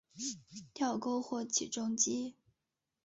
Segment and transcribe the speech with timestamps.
[0.73, 2.33] 吊钩或起重机。